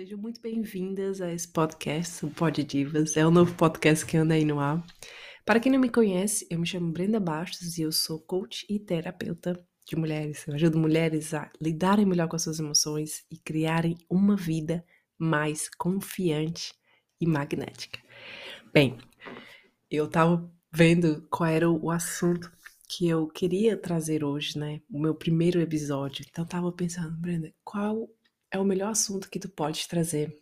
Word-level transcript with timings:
Sejam 0.00 0.16
muito 0.16 0.40
bem-vindas 0.40 1.20
a 1.20 1.30
esse 1.30 1.46
podcast, 1.46 2.24
o 2.24 2.30
Pod 2.30 2.64
Divas. 2.64 3.18
É 3.18 3.26
o 3.26 3.30
novo 3.30 3.54
podcast 3.54 4.06
que 4.06 4.16
anda 4.16 4.32
aí 4.32 4.46
no 4.46 4.58
ar. 4.58 4.82
Para 5.44 5.60
quem 5.60 5.70
não 5.70 5.78
me 5.78 5.90
conhece, 5.90 6.46
eu 6.48 6.58
me 6.58 6.66
chamo 6.66 6.90
Brenda 6.90 7.20
Bastos 7.20 7.76
e 7.76 7.82
eu 7.82 7.92
sou 7.92 8.18
coach 8.18 8.64
e 8.66 8.78
terapeuta 8.78 9.62
de 9.86 9.96
mulheres. 9.96 10.48
Eu 10.48 10.54
ajudo 10.54 10.78
mulheres 10.78 11.34
a 11.34 11.52
lidarem 11.60 12.06
melhor 12.06 12.28
com 12.28 12.36
as 12.36 12.40
suas 12.42 12.58
emoções 12.58 13.26
e 13.30 13.36
criarem 13.36 13.94
uma 14.08 14.36
vida 14.36 14.82
mais 15.18 15.68
confiante 15.68 16.72
e 17.20 17.26
magnética. 17.26 18.00
Bem, 18.72 18.96
eu 19.90 20.08
tava 20.08 20.50
vendo 20.72 21.28
qual 21.30 21.50
era 21.50 21.70
o 21.70 21.90
assunto 21.90 22.50
que 22.88 23.06
eu 23.06 23.28
queria 23.28 23.76
trazer 23.76 24.24
hoje, 24.24 24.58
né? 24.58 24.80
O 24.90 24.98
meu 24.98 25.14
primeiro 25.14 25.60
episódio. 25.60 26.24
Então 26.26 26.46
tava 26.46 26.72
pensando, 26.72 27.14
Brenda, 27.18 27.52
qual 27.62 28.08
é 28.50 28.58
o 28.58 28.64
melhor 28.64 28.90
assunto 28.90 29.30
que 29.30 29.38
tu 29.38 29.48
pode 29.48 29.86
trazer 29.86 30.36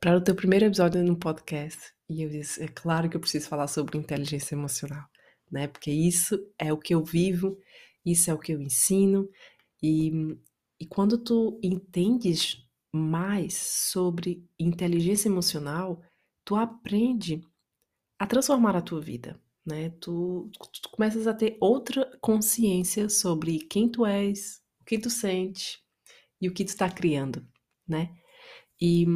para 0.00 0.16
o 0.16 0.20
teu 0.20 0.34
primeiro 0.34 0.64
episódio 0.64 1.02
no 1.04 1.16
podcast. 1.16 1.92
E 2.08 2.22
eu 2.22 2.28
disse, 2.28 2.62
é 2.62 2.68
claro 2.68 3.08
que 3.08 3.16
eu 3.16 3.20
preciso 3.20 3.48
falar 3.48 3.68
sobre 3.68 3.98
inteligência 3.98 4.54
emocional, 4.54 5.04
né? 5.50 5.68
Porque 5.68 5.90
isso 5.90 6.38
é 6.58 6.72
o 6.72 6.78
que 6.78 6.94
eu 6.94 7.04
vivo, 7.04 7.58
isso 8.04 8.30
é 8.30 8.34
o 8.34 8.38
que 8.38 8.52
eu 8.52 8.60
ensino. 8.60 9.28
E, 9.82 10.10
e 10.80 10.86
quando 10.86 11.18
tu 11.18 11.60
entendes 11.62 12.66
mais 12.92 13.54
sobre 13.54 14.44
inteligência 14.58 15.28
emocional, 15.28 16.02
tu 16.44 16.56
aprende 16.56 17.40
a 18.18 18.26
transformar 18.26 18.74
a 18.74 18.82
tua 18.82 19.00
vida, 19.00 19.40
né? 19.64 19.90
Tu, 20.00 20.50
tu 20.82 20.90
começas 20.90 21.26
a 21.26 21.34
ter 21.34 21.56
outra 21.60 22.10
consciência 22.20 23.08
sobre 23.08 23.60
quem 23.60 23.88
tu 23.88 24.04
és, 24.04 24.60
o 24.80 24.84
que 24.84 24.98
tu 24.98 25.08
sente, 25.08 25.78
e 26.40 26.48
o 26.48 26.52
que 26.52 26.64
tu 26.64 26.68
está 26.68 26.88
criando, 26.88 27.46
né? 27.86 28.10
E 28.80 29.06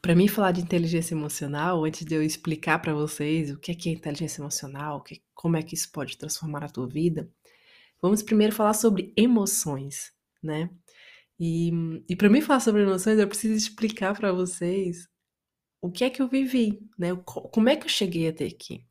para 0.00 0.14
mim 0.14 0.28
falar 0.28 0.52
de 0.52 0.60
inteligência 0.60 1.14
emocional, 1.14 1.84
antes 1.84 2.04
de 2.04 2.14
eu 2.14 2.22
explicar 2.22 2.78
para 2.80 2.94
vocês 2.94 3.50
o 3.50 3.58
que 3.58 3.72
é, 3.72 3.74
que 3.74 3.88
é 3.88 3.92
inteligência 3.92 4.40
emocional, 4.40 5.02
que, 5.02 5.22
como 5.34 5.56
é 5.56 5.62
que 5.62 5.74
isso 5.74 5.90
pode 5.90 6.16
transformar 6.16 6.64
a 6.64 6.68
tua 6.68 6.86
vida, 6.86 7.30
vamos 8.00 8.22
primeiro 8.22 8.54
falar 8.54 8.74
sobre 8.74 9.12
emoções, 9.16 10.12
né? 10.42 10.70
E, 11.38 11.70
e 12.08 12.16
para 12.16 12.30
mim 12.30 12.40
falar 12.40 12.60
sobre 12.60 12.82
emoções, 12.82 13.18
eu 13.18 13.28
preciso 13.28 13.54
explicar 13.54 14.14
para 14.14 14.32
vocês 14.32 15.08
o 15.80 15.90
que 15.90 16.04
é 16.04 16.10
que 16.10 16.22
eu 16.22 16.28
vivi, 16.28 16.80
né? 16.96 17.08
Como 17.24 17.68
é 17.68 17.76
que 17.76 17.86
eu 17.86 17.90
cheguei 17.90 18.28
até 18.28 18.46
aqui. 18.46 18.84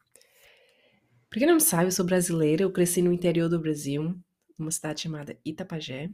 Pra 1.29 1.39
quem 1.39 1.47
não 1.47 1.61
sabe, 1.61 1.85
eu 1.85 1.91
sou 1.91 2.05
brasileira, 2.05 2.63
eu 2.63 2.71
cresci 2.71 3.01
no 3.01 3.13
interior 3.13 3.47
do 3.47 3.59
Brasil, 3.59 4.19
numa 4.57 4.71
cidade 4.71 5.01
chamada 5.01 5.39
Itapajé, 5.45 6.09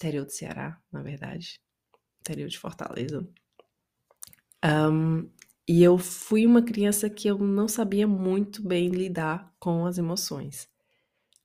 interior 0.00 0.24
do 0.24 0.32
Ceará, 0.32 0.80
na 0.90 1.02
verdade, 1.02 1.60
interior 2.20 2.48
de 2.48 2.58
Fortaleza. 2.58 3.28
Um, 4.64 5.28
e 5.68 5.82
eu 5.82 5.98
fui 5.98 6.46
uma 6.46 6.62
criança 6.62 7.08
que 7.08 7.28
eu 7.28 7.38
não 7.38 7.68
sabia 7.68 8.06
muito 8.06 8.66
bem 8.66 8.88
lidar 8.88 9.54
com 9.58 9.86
as 9.86 9.98
emoções. 9.98 10.68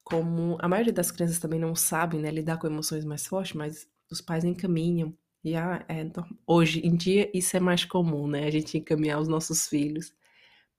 Como 0.03 0.57
a 0.61 0.67
maioria 0.67 0.93
das 0.93 1.11
crianças 1.11 1.39
também 1.39 1.59
não 1.59 1.75
sabem 1.75 2.21
né, 2.21 2.31
lidar 2.31 2.57
com 2.57 2.67
emoções 2.67 3.03
mais 3.03 3.25
fortes, 3.27 3.53
mas 3.53 3.87
os 4.09 4.21
pais 4.21 4.43
encaminham. 4.43 5.13
E 5.43 5.55
ah, 5.55 5.85
é, 5.87 6.09
hoje 6.47 6.79
em 6.79 6.95
dia 6.95 7.29
isso 7.37 7.55
é 7.55 7.59
mais 7.59 7.85
comum, 7.85 8.27
né? 8.27 8.45
A 8.45 8.51
gente 8.51 8.77
encaminhar 8.77 9.19
os 9.19 9.27
nossos 9.27 9.67
filhos 9.67 10.11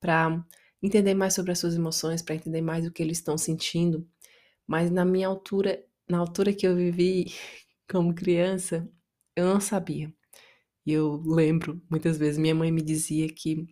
para 0.01 0.45
entender 0.83 1.15
mais 1.15 1.35
sobre 1.35 1.53
as 1.53 1.59
suas 1.59 1.75
emoções, 1.75 2.23
para 2.23 2.35
entender 2.35 2.63
mais 2.63 2.87
o 2.87 2.91
que 2.91 3.03
eles 3.03 3.19
estão 3.19 3.39
sentindo. 3.39 4.07
Mas 4.67 4.91
na 4.91 5.05
minha 5.05 5.29
altura, 5.29 5.85
na 6.09 6.19
altura 6.19 6.53
que 6.53 6.67
eu 6.67 6.75
vivi, 6.75 7.33
como 7.91 8.15
criança, 8.15 8.89
eu 9.37 9.47
não 9.47 9.61
sabia. 9.61 10.13
E 10.87 10.93
eu 10.93 11.23
lembro, 11.27 11.83
muitas 11.91 12.19
vezes, 12.19 12.39
minha 12.39 12.55
mãe 12.55 12.71
me 12.73 12.83
dizia 12.83 13.29
que 13.33 13.67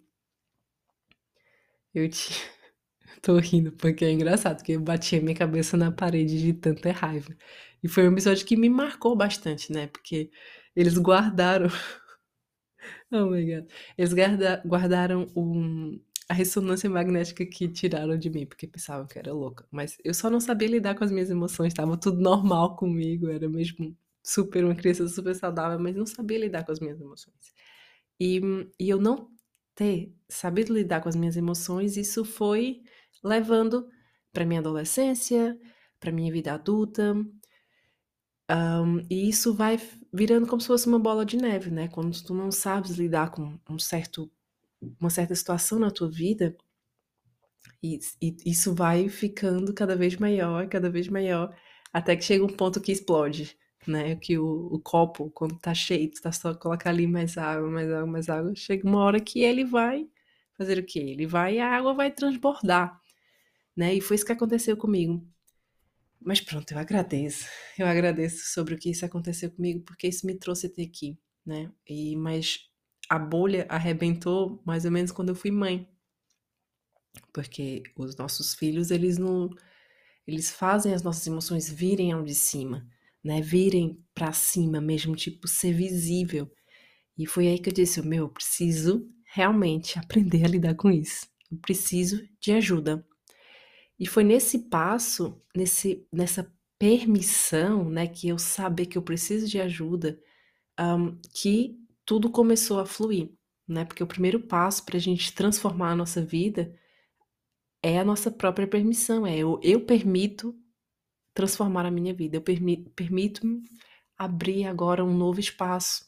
eu 1.95 2.09
tinha. 2.09 2.39
Tô 3.23 3.39
rindo 3.39 3.73
porque 3.73 4.05
é 4.05 4.11
engraçado, 4.13 4.57
porque 4.59 4.73
eu 4.73 4.81
batia 4.81 5.21
minha 5.21 5.37
cabeça 5.37 5.77
na 5.77 5.93
parede 5.93 6.41
de 6.41 6.53
tanta 6.55 6.93
raiva. 6.93 7.35
E 7.83 7.89
foi 7.89 8.09
um 8.09 8.13
episódio 8.13 8.47
que 8.47 8.57
me 8.57 8.69
marcou 8.69 9.17
bastante, 9.17 9.73
né? 9.73 9.87
Porque 9.89 10.31
eles 10.77 10.99
guardaram. 10.99 11.69
oh 13.13 13.27
my 13.27 13.45
god. 13.45 13.71
Eles 13.97 14.13
guarda... 14.13 14.63
guardaram 14.67 15.31
um... 15.37 16.01
a 16.29 16.35
ressonância 16.35 16.91
magnética 16.91 17.47
que 17.47 17.69
tiraram 17.69 18.19
de 18.19 18.31
mim, 18.31 18.47
porque 18.47 18.67
pensavam 18.67 19.07
que 19.07 19.19
era 19.19 19.33
louca. 19.33 19.67
Mas 19.71 19.97
eu 20.05 20.15
só 20.15 20.31
não 20.31 20.41
sabia 20.41 20.69
lidar 20.69 20.95
com 20.97 21.05
as 21.05 21.13
minhas 21.13 21.31
emoções, 21.31 21.69
estava 21.73 21.97
tudo 21.99 22.21
normal 22.21 22.77
comigo, 22.77 23.29
era 23.29 23.49
mesmo 23.49 23.97
super, 24.25 24.65
uma 24.65 24.75
criança 24.75 25.07
super 25.07 25.35
saudável, 25.35 25.79
mas 25.79 25.95
não 25.95 26.07
sabia 26.07 26.39
lidar 26.39 26.65
com 26.65 26.73
as 26.73 26.81
minhas 26.81 26.99
emoções. 26.99 27.55
E, 28.19 28.41
e 28.81 28.89
eu 28.89 28.99
não 28.99 29.31
ter 29.75 30.15
sabido 30.29 30.73
lidar 30.73 31.03
com 31.03 31.09
as 31.09 31.17
minhas 31.17 31.37
emoções, 31.37 31.97
isso 31.97 32.25
foi 32.25 32.83
levando 33.23 33.87
para 34.33 34.47
minha 34.47 34.61
adolescência, 34.61 35.59
para 36.01 36.11
minha 36.11 36.33
vida 36.33 36.55
adulta. 36.55 37.15
Um, 38.51 38.99
e 39.11 39.29
isso 39.29 39.53
vai 39.53 39.81
virando 40.13 40.47
como 40.47 40.61
se 40.61 40.69
fosse 40.69 40.87
uma 40.87 40.99
bola 40.99 41.25
de 41.25 41.37
neve, 41.37 41.71
né? 41.71 41.89
Quando 41.89 42.19
tu 42.23 42.35
não 42.35 42.51
sabes 42.51 42.93
lidar 42.93 43.31
com 43.31 43.59
um 43.69 43.79
certo, 43.79 44.31
uma 45.01 45.11
certa 45.11 45.35
situação 45.35 45.79
na 45.79 45.91
tua 45.91 46.11
vida, 46.11 46.57
e, 47.83 47.99
e 48.23 48.37
isso 48.47 48.75
vai 48.75 49.09
ficando 49.09 49.75
cada 49.75 49.97
vez 49.97 50.17
maior, 50.17 50.69
cada 50.69 50.89
vez 50.89 51.09
maior, 51.09 51.55
até 51.93 52.17
que 52.17 52.25
chega 52.25 52.45
um 52.45 52.49
ponto 52.49 52.81
que 52.81 52.93
explode 52.93 53.57
né? 53.91 54.17
Que 54.17 54.39
o, 54.39 54.69
o 54.73 54.79
copo, 54.81 55.31
quando 55.31 55.59
tá 55.59 55.75
cheio, 55.75 56.11
tu 56.11 56.21
tá 56.23 56.33
só 56.33 56.55
colocar 56.55 56.91
ali 56.91 57.07
mais 57.07 57.37
água, 57.39 57.71
mais 57.71 57.91
água, 57.91 58.07
mais 58.07 58.29
água, 58.29 58.55
chega 58.55 58.87
uma 58.89 59.01
hora 59.01 59.21
que 59.21 59.41
ele 59.41 59.65
vai 59.65 60.09
fazer 60.57 60.79
o 60.79 60.85
quê? 60.85 61.01
Ele 61.01 61.27
vai 61.27 61.57
e 61.57 61.61
a 61.61 61.71
água 61.71 61.95
vai 61.95 62.11
transbordar, 62.11 63.01
né? 63.77 63.95
E 63.95 64.01
foi 64.01 64.17
isso 64.17 64.27
que 64.27 64.33
aconteceu 64.33 64.77
comigo. 64.77 65.27
Mas 66.21 66.41
pronto, 66.41 66.73
eu 66.73 66.79
agradeço. 66.79 67.47
Eu 67.79 67.87
agradeço 67.87 68.53
sobre 68.53 68.75
o 68.75 68.79
que 68.79 68.91
isso 68.91 69.05
aconteceu 69.05 69.51
comigo, 69.51 69.83
porque 69.85 70.09
isso 70.09 70.27
me 70.27 70.35
trouxe 70.35 70.67
até 70.69 70.83
aqui, 70.83 71.19
né? 71.45 71.71
E 71.89 72.17
mas 72.17 72.69
a 73.09 73.19
bolha 73.19 73.67
arrebentou 73.69 74.63
mais 74.65 74.85
ou 74.85 74.91
menos 74.91 75.13
quando 75.13 75.31
eu 75.31 75.35
fui 75.35 75.51
mãe. 75.51 75.89
Porque 77.33 77.83
os 77.97 78.17
nossos 78.17 78.55
filhos, 78.55 78.91
eles 78.91 79.19
não 79.19 79.51
eles 80.27 80.51
fazem 80.51 80.95
as 80.95 81.03
nossas 81.03 81.27
emoções 81.27 81.71
virem 81.71 82.13
ao 82.13 82.23
de 82.23 82.35
cima 82.35 82.89
né, 83.25 83.41
virem 83.41 83.99
para 84.15 84.33
cima 84.33 84.81
mesmo, 84.81 85.17
tipo, 85.17 85.49
ser 85.49 85.73
visível. 85.73 86.51
E 87.17 87.27
foi 87.27 87.49
aí 87.49 87.59
que 87.59 87.71
eu 87.71 87.73
disse, 87.73 88.03
meu, 88.03 88.25
eu 88.25 88.29
preciso 88.29 89.09
realmente 89.33 89.99
aprender 90.01 90.45
a 90.45 90.49
lidar 90.49 90.75
com 90.75 90.91
isso. 90.91 91.27
Eu 91.51 91.59
preciso 91.59 92.23
de 92.41 92.53
ajuda. 92.53 93.07
E 93.99 94.07
foi 94.07 94.25
nesse 94.25 94.69
passo, 94.69 95.41
nesse, 95.57 96.07
nessa 96.13 96.53
permissão, 96.79 97.89
né, 97.89 98.07
que 98.07 98.29
eu 98.29 98.39
saber 98.39 98.87
que 98.87 98.99
eu 98.99 99.03
preciso 99.03 99.49
de 99.49 99.61
ajuda, 99.61 100.21
um, 100.79 101.17
que 101.33 101.79
tudo 102.05 102.31
começou 102.31 102.81
a 102.81 102.87
fluir, 102.87 103.31
né? 103.67 103.85
Porque 103.85 104.03
o 104.03 104.07
primeiro 104.07 104.41
passo 104.41 104.85
para 104.85 104.97
a 104.97 105.01
gente 105.01 105.33
transformar 105.33 105.93
a 105.93 105.97
nossa 105.97 106.23
vida 106.23 106.75
é 107.83 107.99
a 107.99 108.05
nossa 108.05 108.31
própria 108.31 108.67
permissão, 108.67 109.27
é 109.27 109.37
eu, 109.37 109.61
eu 109.63 109.81
permito 109.81 110.55
transformar 111.35 111.85
a 111.87 111.91
minha 111.91 112.15
vida. 112.15 112.37
Eu 112.37 112.43
permi 112.43 112.89
permito-me 112.97 113.63
abrir 114.17 114.67
agora 114.67 115.05
um 115.05 115.17
novo 115.17 115.41
espaço 115.41 116.07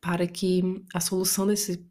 para 0.00 0.26
que 0.26 0.62
a 0.94 1.00
solução 1.00 1.46
desse 1.46 1.84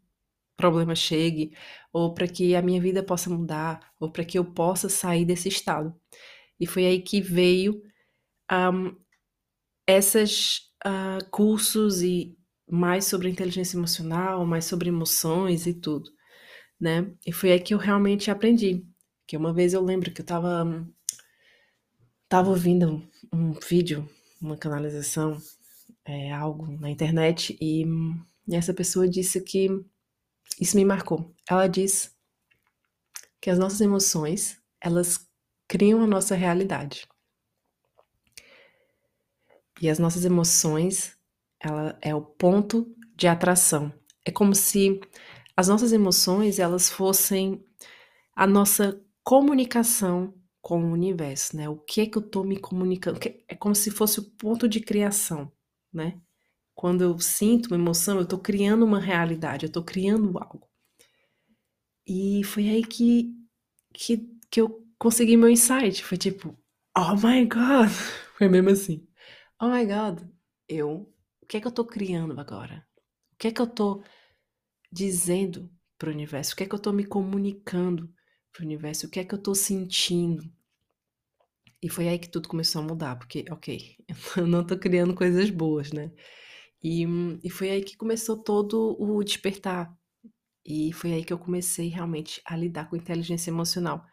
problema 0.56 0.94
chegue, 0.94 1.56
ou 1.92 2.14
para 2.14 2.28
que 2.28 2.54
a 2.54 2.62
minha 2.62 2.80
vida 2.80 3.02
possa 3.02 3.28
mudar, 3.30 3.92
ou 3.98 4.10
para 4.10 4.24
que 4.24 4.38
eu 4.38 4.44
possa 4.44 4.88
sair 4.88 5.24
desse 5.24 5.48
estado. 5.48 5.94
E 6.58 6.66
foi 6.66 6.86
aí 6.86 7.02
que 7.02 7.20
veio 7.20 7.82
um, 8.50 8.96
esses 9.86 10.70
uh, 10.86 11.24
cursos 11.30 12.02
e 12.02 12.36
mais 12.70 13.06
sobre 13.06 13.28
inteligência 13.28 13.76
emocional, 13.76 14.46
mais 14.46 14.64
sobre 14.64 14.88
emoções 14.88 15.66
e 15.66 15.74
tudo, 15.74 16.10
né? 16.80 17.12
E 17.26 17.32
foi 17.32 17.52
aí 17.52 17.60
que 17.60 17.74
eu 17.74 17.78
realmente 17.78 18.30
aprendi. 18.30 18.86
Que 19.26 19.36
uma 19.36 19.52
vez 19.52 19.74
eu 19.74 19.82
lembro 19.82 20.12
que 20.12 20.20
eu 20.20 20.24
estava 20.24 20.86
Tava 22.34 22.50
ouvindo 22.50 23.00
um 23.32 23.52
vídeo, 23.52 24.10
uma 24.42 24.56
canalização, 24.56 25.40
é, 26.04 26.32
algo 26.32 26.66
na 26.80 26.90
internet, 26.90 27.56
e, 27.60 27.84
e 28.48 28.56
essa 28.56 28.74
pessoa 28.74 29.08
disse 29.08 29.40
que 29.40 29.68
isso 30.60 30.76
me 30.76 30.84
marcou. 30.84 31.32
Ela 31.48 31.68
diz 31.68 32.12
que 33.40 33.48
as 33.48 33.56
nossas 33.56 33.80
emoções, 33.80 34.60
elas 34.80 35.28
criam 35.68 36.02
a 36.02 36.08
nossa 36.08 36.34
realidade. 36.34 37.06
E 39.80 39.88
as 39.88 40.00
nossas 40.00 40.24
emoções, 40.24 41.16
ela 41.60 41.96
é 42.02 42.12
o 42.16 42.20
ponto 42.20 42.92
de 43.14 43.28
atração. 43.28 43.94
É 44.24 44.32
como 44.32 44.56
se 44.56 45.00
as 45.56 45.68
nossas 45.68 45.92
emoções, 45.92 46.58
elas 46.58 46.90
fossem 46.90 47.64
a 48.34 48.44
nossa 48.44 49.00
comunicação 49.22 50.34
com 50.64 50.82
o 50.82 50.92
universo, 50.92 51.56
né? 51.56 51.68
O 51.68 51.76
que 51.76 52.02
é 52.02 52.06
que 52.06 52.18
eu 52.18 52.22
tô 52.22 52.44
me 52.44 52.58
comunicando? 52.58 53.20
É 53.48 53.54
como 53.56 53.76
se 53.76 53.92
fosse 53.92 54.20
o 54.20 54.30
ponto 54.32 54.68
de 54.68 54.80
criação, 54.80 55.52
né? 55.92 56.20
quando 56.74 57.02
eu 57.02 57.18
sinto 57.18 57.68
uma 57.68 57.76
emoção, 57.76 58.18
eu 58.18 58.26
tô 58.26 58.38
criando 58.38 58.84
uma 58.84 59.00
realidade, 59.00 59.66
eu 59.66 59.72
tô 59.72 59.82
criando 59.82 60.36
algo. 60.38 60.68
E 62.06 62.42
foi 62.44 62.68
aí 62.68 62.84
que, 62.84 63.32
que, 63.92 64.18
que 64.50 64.60
eu 64.60 64.86
consegui 64.98 65.36
meu 65.36 65.48
insight. 65.48 66.04
Foi 66.04 66.18
tipo, 66.18 66.56
oh 66.96 67.14
my 67.14 67.46
god! 67.46 67.90
Foi 68.36 68.48
mesmo 68.48 68.70
assim. 68.70 69.06
Oh 69.62 69.68
my 69.68 69.86
god, 69.86 70.20
eu. 70.68 71.08
O 71.40 71.46
que 71.46 71.56
é 71.56 71.60
que 71.60 71.66
eu 71.66 71.72
tô 71.72 71.84
criando 71.84 72.38
agora? 72.38 72.84
O 73.32 73.36
que 73.38 73.48
é 73.48 73.52
que 73.52 73.60
eu 73.60 73.66
tô 73.66 74.02
dizendo 74.90 75.70
pro 75.98 76.10
universo? 76.10 76.54
O 76.54 76.56
que 76.56 76.64
é 76.64 76.66
que 76.66 76.74
eu 76.74 76.78
tô 76.78 76.92
me 76.92 77.04
comunicando 77.04 78.12
pro 78.54 78.64
universo? 78.64 79.06
O 79.06 79.10
que 79.10 79.20
é 79.20 79.24
que 79.26 79.34
eu 79.34 79.42
tô 79.42 79.54
sentindo? 79.54 80.50
E 81.82 81.88
foi 81.88 82.08
aí 82.08 82.18
que 82.18 82.28
tudo 82.30 82.48
começou 82.48 82.80
a 82.80 82.84
mudar, 82.84 83.16
porque, 83.16 83.44
ok, 83.50 83.96
eu 84.38 84.46
não 84.46 84.66
tô 84.66 84.78
criando 84.78 85.14
coisas 85.14 85.50
boas, 85.50 85.92
né? 85.92 86.10
E, 86.82 87.04
e 87.44 87.50
foi 87.50 87.70
aí 87.70 87.82
que 87.84 87.96
começou 87.96 88.36
todo 88.36 88.96
o 89.00 89.22
despertar. 89.24 89.94
E 90.64 90.92
foi 90.92 91.12
aí 91.14 91.24
que 91.24 91.32
eu 91.32 91.38
comecei 91.38 91.88
realmente 91.88 92.42
a 92.46 92.56
lidar 92.56 92.90
com 92.90 92.96
inteligência 92.96 93.50
emocional. 93.50 94.04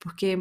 Porque 0.00 0.36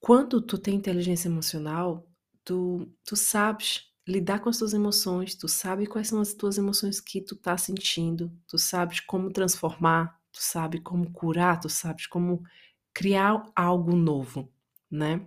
quando 0.00 0.40
tu 0.40 0.58
tem 0.58 0.74
inteligência 0.74 1.28
emocional, 1.28 2.08
tu, 2.44 2.88
tu 3.04 3.16
sabes 3.16 3.82
lidar 4.06 4.38
com 4.40 4.48
as 4.48 4.58
tuas 4.58 4.72
emoções, 4.72 5.34
tu 5.34 5.48
sabe 5.48 5.86
quais 5.86 6.08
são 6.08 6.20
as 6.20 6.32
tuas 6.34 6.58
emoções 6.58 7.00
que 7.00 7.20
tu 7.20 7.34
tá 7.36 7.56
sentindo, 7.58 8.32
tu 8.46 8.56
sabes 8.58 9.00
como 9.00 9.32
transformar, 9.32 10.15
tu 10.36 10.42
sabe 10.42 10.80
como 10.80 11.10
curar, 11.10 11.58
tu 11.58 11.68
sabes 11.68 12.06
como 12.06 12.44
criar 12.92 13.42
algo 13.56 13.96
novo, 13.96 14.52
né? 14.90 15.26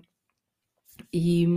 E, 1.11 1.47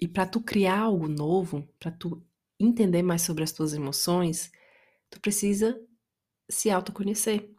e 0.00 0.06
para 0.06 0.24
tu 0.24 0.40
criar 0.40 0.78
algo 0.78 1.08
novo, 1.08 1.68
para 1.80 1.90
tu 1.90 2.24
entender 2.60 3.02
mais 3.02 3.22
sobre 3.22 3.42
as 3.42 3.50
tuas 3.50 3.74
emoções, 3.74 4.52
tu 5.10 5.20
precisa 5.20 5.76
se 6.48 6.70
autoconhecer. 6.70 7.50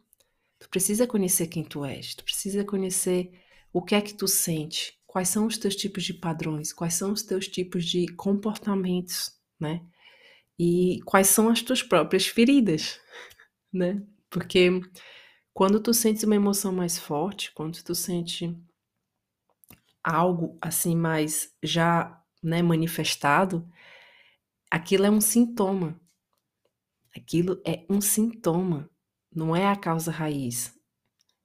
Tu 0.58 0.68
precisa 0.70 1.06
conhecer 1.06 1.48
quem 1.48 1.62
tu 1.62 1.84
és, 1.84 2.14
tu 2.14 2.24
precisa 2.24 2.64
conhecer 2.64 3.30
o 3.70 3.82
que 3.82 3.94
é 3.94 4.00
que 4.00 4.14
tu 4.14 4.26
sente, 4.26 4.98
quais 5.06 5.28
são 5.28 5.46
os 5.46 5.58
teus 5.58 5.76
tipos 5.76 6.04
de 6.04 6.14
padrões, 6.14 6.72
quais 6.72 6.94
são 6.94 7.12
os 7.12 7.22
teus 7.22 7.46
tipos 7.46 7.84
de 7.84 8.08
comportamentos, 8.14 9.38
né? 9.60 9.84
E 10.58 11.00
quais 11.04 11.28
são 11.28 11.50
as 11.50 11.60
tuas 11.60 11.82
próprias 11.82 12.26
feridas, 12.26 12.98
né? 13.70 14.02
Porque 14.30 14.80
quando 15.52 15.80
tu 15.80 15.92
sentes 15.92 16.22
uma 16.22 16.36
emoção 16.36 16.72
mais 16.72 16.98
forte, 16.98 17.52
quando 17.52 17.82
tu 17.82 17.94
sente 17.94 18.56
algo 20.02 20.56
assim 20.60 20.96
mais 20.96 21.54
já, 21.62 22.22
né, 22.42 22.62
manifestado, 22.62 23.68
aquilo 24.70 25.06
é 25.06 25.10
um 25.10 25.20
sintoma. 25.20 26.00
Aquilo 27.16 27.60
é 27.64 27.84
um 27.90 28.00
sintoma, 28.00 28.88
não 29.34 29.56
é 29.56 29.66
a 29.66 29.76
causa 29.76 30.10
raiz. 30.10 30.72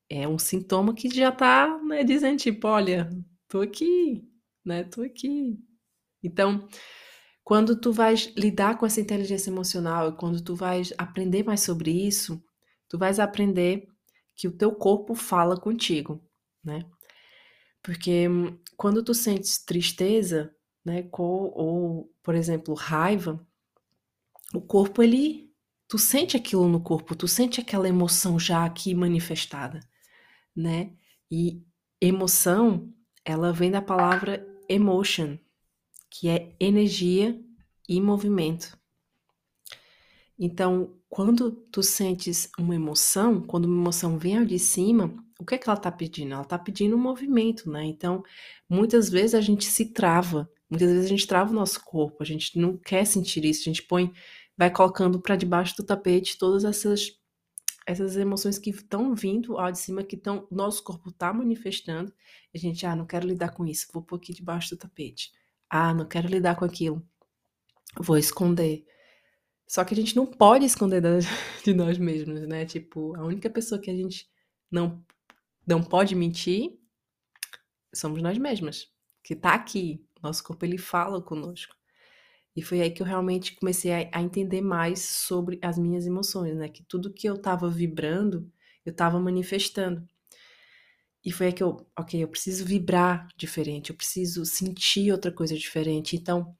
É 0.10 0.28
um 0.28 0.38
sintoma 0.38 0.94
que 0.94 1.10
já 1.10 1.32
tá, 1.32 1.80
né, 1.84 2.04
dizendo 2.04 2.38
tipo, 2.38 2.68
olha, 2.68 3.10
tô 3.48 3.62
aqui, 3.62 4.24
né? 4.64 4.84
Tô 4.84 5.02
aqui. 5.02 5.60
Então, 6.22 6.68
quando 7.44 7.80
tu 7.80 7.92
vais 7.92 8.34
lidar 8.38 8.78
com 8.78 8.86
essa 8.86 9.02
inteligência 9.02 9.50
emocional 9.50 10.10
e 10.10 10.18
quando 10.18 10.42
tu 10.42 10.56
vais 10.56 10.94
aprender 10.98 11.44
mais 11.44 11.62
sobre 11.62 11.92
isso, 11.92 12.44
tu 12.94 13.00
vais 13.00 13.20
aprender 13.20 13.88
que 14.36 14.48
o 14.48 14.52
teu 14.52 14.72
corpo 14.72 15.16
fala 15.16 15.60
contigo, 15.60 16.24
né? 16.64 16.86
Porque 17.82 18.28
quando 18.78 19.02
tu 19.02 19.16
sentes 19.16 19.58
tristeza, 19.58 20.56
né, 20.86 21.10
ou, 21.12 21.58
ou 21.58 22.14
por 22.22 22.36
exemplo, 22.36 22.76
raiva, 22.76 23.44
o 24.54 24.62
corpo 24.62 25.02
ele 25.02 25.52
tu 25.88 25.98
sente 25.98 26.38
aquilo 26.38 26.68
no 26.68 26.80
corpo, 26.80 27.16
tu 27.16 27.28
sente 27.28 27.60
aquela 27.60 27.90
emoção 27.90 28.38
já 28.38 28.64
aqui 28.64 28.94
manifestada, 28.94 29.80
né? 30.56 30.94
E 31.32 31.66
emoção, 32.00 32.94
ela 33.26 33.52
vem 33.52 33.72
da 33.72 33.82
palavra 33.82 34.46
emotion, 34.70 35.36
que 36.12 36.30
é 36.30 36.56
energia 36.60 37.42
e 37.90 38.00
movimento. 38.00 38.78
Então, 40.38 40.96
quando 41.14 41.52
tu 41.52 41.84
sentes 41.84 42.50
uma 42.58 42.74
emoção, 42.74 43.40
quando 43.40 43.66
uma 43.66 43.84
emoção 43.84 44.18
vem 44.18 44.40
ao 44.40 44.46
de 44.46 44.58
cima, 44.58 45.14
o 45.40 45.46
que 45.46 45.54
é 45.54 45.58
que 45.60 45.70
ela 45.70 45.78
tá 45.78 45.92
pedindo? 45.92 46.34
Ela 46.34 46.44
tá 46.44 46.58
pedindo 46.58 46.96
um 46.96 47.00
movimento, 47.00 47.70
né? 47.70 47.86
Então, 47.86 48.24
muitas 48.68 49.12
vezes 49.12 49.36
a 49.36 49.40
gente 49.40 49.64
se 49.64 49.94
trava, 49.94 50.50
muitas 50.68 50.90
vezes 50.90 51.06
a 51.06 51.10
gente 51.10 51.28
trava 51.28 51.52
o 51.52 51.54
nosso 51.54 51.84
corpo, 51.86 52.18
a 52.24 52.26
gente 52.26 52.58
não 52.58 52.76
quer 52.76 53.06
sentir 53.06 53.46
isso, 53.46 53.62
a 53.62 53.66
gente 53.66 53.84
põe 53.84 54.12
vai 54.58 54.72
colocando 54.72 55.22
para 55.22 55.36
debaixo 55.36 55.78
do 55.78 55.84
tapete 55.84 56.36
todas 56.36 56.66
essas 56.66 57.12
essas 57.86 58.18
emoções 58.18 58.58
que 58.58 58.72
estão 58.72 59.14
vindo 59.14 59.60
ao 59.60 59.72
de 59.72 59.78
cima, 59.78 60.04
que 60.04 60.16
estão 60.16 60.48
nosso 60.50 60.84
corpo 60.84 61.12
está 61.12 61.32
manifestando, 61.32 62.12
a 62.56 62.58
gente, 62.58 62.88
ah, 62.88 62.96
não 62.96 63.06
quero 63.06 63.28
lidar 63.28 63.52
com 63.52 63.68
isso, 63.68 63.86
vou 63.94 64.02
pôr 64.02 64.16
aqui 64.16 64.34
debaixo 64.34 64.72
do 64.72 64.80
tapete. 64.80 65.32
Ah, 65.70 65.94
não 65.94 66.08
quero 66.08 66.28
lidar 66.28 66.56
com 66.56 66.66
aquilo, 66.66 67.06
vou 68.00 68.18
esconder. 68.18 68.84
Só 69.68 69.84
que 69.84 69.94
a 69.94 69.98
gente 69.98 70.16
não 70.16 70.26
pode 70.26 70.66
esconder 70.66 71.02
de 71.64 71.74
nós 71.74 71.98
mesmos, 71.98 72.48
né? 72.48 72.66
Tipo, 72.66 73.16
a 73.16 73.24
única 73.24 73.50
pessoa 73.50 73.80
que 73.80 73.90
a 73.90 73.96
gente 73.96 74.28
não, 74.70 75.04
não 75.66 75.84
pode 75.84 76.16
mentir 76.16 76.78
somos 77.94 78.22
nós 78.22 78.38
mesmas, 78.38 78.88
que 79.24 79.36
tá 79.36 79.54
aqui. 79.54 80.06
Nosso 80.22 80.44
corpo, 80.44 80.66
ele 80.66 80.78
fala 80.78 81.22
conosco. 81.22 81.76
E 82.56 82.62
foi 82.62 82.82
aí 82.82 82.92
que 82.92 83.02
eu 83.02 83.06
realmente 83.06 83.56
comecei 83.56 83.92
a, 83.92 84.10
a 84.14 84.22
entender 84.22 84.62
mais 84.62 85.00
sobre 85.00 85.60
as 85.62 85.78
minhas 85.78 86.06
emoções, 86.06 86.56
né? 86.56 86.70
Que 86.70 86.84
tudo 86.84 87.14
que 87.14 87.28
eu 87.28 87.36
estava 87.36 87.70
vibrando, 87.70 88.50
eu 88.86 88.92
estava 88.92 89.20
manifestando. 89.20 90.08
E 91.26 91.32
foi 91.32 91.48
aí 91.48 91.54
que 91.54 91.64
eu, 91.64 91.88
ok, 91.98 92.22
eu 92.22 92.28
preciso 92.28 92.66
vibrar 92.66 93.28
diferente, 93.38 93.90
eu 93.90 93.96
preciso 93.96 94.46
sentir 94.46 95.12
outra 95.12 95.32
coisa 95.32 95.58
diferente. 95.58 96.16
Então, 96.16 96.56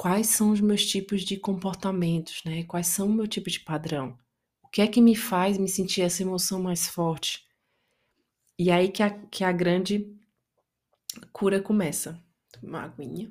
quais 0.00 0.28
são 0.28 0.50
os 0.50 0.62
meus 0.62 0.86
tipos 0.86 1.20
de 1.20 1.36
comportamentos, 1.36 2.42
né? 2.42 2.64
Quais 2.64 2.86
são 2.86 3.06
o 3.06 3.12
meu 3.12 3.26
tipo 3.26 3.50
de 3.50 3.60
padrão? 3.60 4.18
O 4.62 4.68
que 4.68 4.80
é 4.80 4.86
que 4.86 4.98
me 4.98 5.14
faz 5.14 5.58
me 5.58 5.68
sentir 5.68 6.00
essa 6.00 6.22
emoção 6.22 6.62
mais 6.62 6.88
forte? 6.88 7.46
E 8.58 8.70
aí 8.70 8.90
que 8.90 9.02
a, 9.02 9.10
que 9.10 9.44
a 9.44 9.52
grande 9.52 10.10
cura 11.34 11.60
começa. 11.60 12.18
Uma 12.62 12.84
aguinha. 12.84 13.30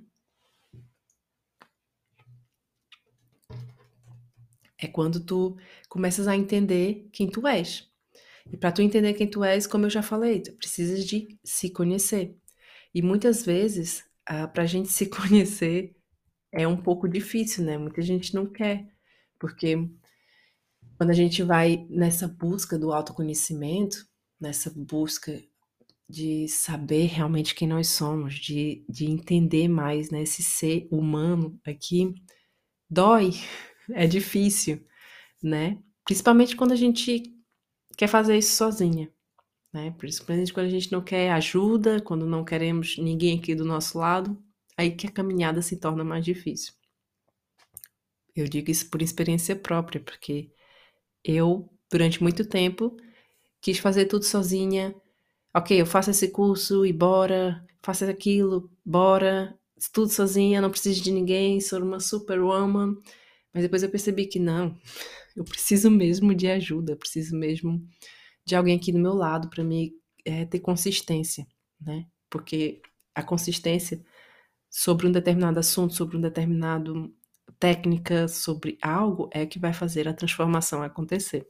É 4.77 4.85
quando 4.85 5.25
tu 5.25 5.57
começas 5.89 6.27
a 6.27 6.37
entender 6.37 7.09
quem 7.11 7.27
tu 7.27 7.47
és. 7.47 7.91
E 8.53 8.55
para 8.55 8.71
tu 8.71 8.83
entender 8.83 9.15
quem 9.15 9.27
tu 9.27 9.43
és, 9.43 9.65
como 9.65 9.87
eu 9.87 9.89
já 9.89 10.03
falei, 10.03 10.39
tu 10.39 10.53
precisas 10.53 11.03
de 11.03 11.35
se 11.43 11.71
conhecer. 11.71 12.37
E 12.93 13.01
muitas 13.01 13.43
vezes, 13.43 14.07
ah, 14.23 14.47
para 14.47 14.61
a 14.61 14.67
gente 14.67 14.89
se 14.93 15.07
conhecer 15.07 15.98
é 16.51 16.67
um 16.67 16.77
pouco 16.77 17.07
difícil, 17.07 17.63
né? 17.63 17.77
Muita 17.77 18.01
gente 18.01 18.33
não 18.33 18.45
quer, 18.45 18.87
porque 19.39 19.77
quando 20.97 21.11
a 21.11 21.13
gente 21.13 21.43
vai 21.43 21.85
nessa 21.89 22.27
busca 22.27 22.77
do 22.77 22.91
autoconhecimento, 22.91 24.05
nessa 24.39 24.69
busca 24.69 25.41
de 26.09 26.47
saber 26.47 27.05
realmente 27.05 27.53
quem 27.53 27.67
nós 27.67 27.89
somos, 27.89 28.35
de, 28.35 28.83
de 28.89 29.05
entender 29.05 29.67
mais 29.67 30.09
né, 30.09 30.23
esse 30.23 30.41
ser 30.41 30.87
humano 30.91 31.59
aqui, 31.65 32.13
dói, 32.89 33.31
é 33.93 34.07
difícil, 34.07 34.83
né? 35.41 35.77
Principalmente 36.03 36.55
quando 36.55 36.71
a 36.71 36.75
gente 36.75 37.23
quer 37.95 38.07
fazer 38.07 38.37
isso 38.37 38.55
sozinha, 38.55 39.11
né? 39.71 39.91
Principalmente 39.97 40.51
quando 40.51 40.65
a 40.65 40.71
gente 40.71 40.91
não 40.91 41.01
quer 41.01 41.31
ajuda, 41.31 42.01
quando 42.01 42.25
não 42.25 42.43
queremos 42.43 42.97
ninguém 42.97 43.37
aqui 43.37 43.53
do 43.53 43.63
nosso 43.63 43.99
lado, 43.99 44.41
aí 44.79 44.91
que 44.91 45.07
a 45.07 45.11
caminhada 45.11 45.61
se 45.61 45.75
torna 45.75 46.05
mais 46.05 46.23
difícil. 46.23 46.73
Eu 48.33 48.47
digo 48.47 48.71
isso 48.71 48.89
por 48.89 49.01
experiência 49.01 49.53
própria, 49.53 49.99
porque 49.99 50.49
eu, 51.21 51.69
durante 51.91 52.23
muito 52.23 52.45
tempo, 52.47 52.95
quis 53.59 53.77
fazer 53.77 54.05
tudo 54.05 54.23
sozinha. 54.23 54.95
Ok, 55.53 55.79
eu 55.79 55.85
faço 55.85 56.11
esse 56.11 56.29
curso 56.29 56.85
e 56.85 56.93
bora, 56.93 57.61
faço 57.83 58.05
aquilo, 58.05 58.71
bora, 58.85 59.53
tudo 59.91 60.09
sozinha, 60.09 60.61
não 60.61 60.71
preciso 60.71 61.03
de 61.03 61.11
ninguém, 61.11 61.59
sou 61.59 61.83
uma 61.83 61.99
superwoman. 61.99 62.95
Mas 63.53 63.63
depois 63.63 63.83
eu 63.83 63.89
percebi 63.89 64.27
que 64.27 64.39
não, 64.39 64.77
eu 65.35 65.43
preciso 65.43 65.91
mesmo 65.91 66.33
de 66.33 66.47
ajuda, 66.47 66.95
preciso 66.95 67.35
mesmo 67.35 67.85
de 68.45 68.55
alguém 68.55 68.77
aqui 68.77 68.93
do 68.93 68.99
meu 68.99 69.13
lado 69.13 69.49
para 69.49 69.61
me 69.61 69.91
é, 70.23 70.45
ter 70.45 70.61
consistência, 70.61 71.45
né? 71.81 72.07
Porque 72.29 72.81
a 73.13 73.21
consistência 73.21 74.01
sobre 74.69 75.07
um 75.07 75.11
determinado 75.11 75.59
assunto, 75.59 75.93
sobre 75.93 76.17
um 76.17 76.21
determinado 76.21 77.13
técnica, 77.59 78.27
sobre 78.27 78.77
algo 78.81 79.29
é 79.33 79.45
que 79.45 79.59
vai 79.59 79.73
fazer 79.73 80.07
a 80.07 80.13
transformação 80.13 80.83
acontecer. 80.83 81.47